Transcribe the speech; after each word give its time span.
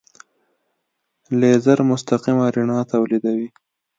لیزر 1.39 1.79
مستقیمه 1.89 2.45
رڼا 2.55 2.79
تولیدوي. 2.91 3.47